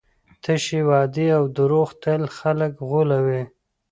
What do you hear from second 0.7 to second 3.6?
وعدې او دروغ تل خلګ غولوي.